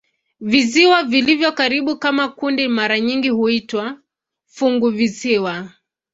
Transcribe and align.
Visiwa 0.39 1.03
vilivyo 1.03 1.51
karibu 1.51 1.97
kama 1.97 2.27
kundi 2.27 2.67
mara 2.67 2.99
nyingi 2.99 3.29
huitwa 3.29 3.99
"funguvisiwa". 4.45 5.69